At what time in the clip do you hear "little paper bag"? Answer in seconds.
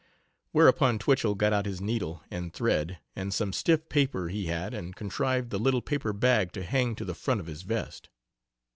5.59-6.51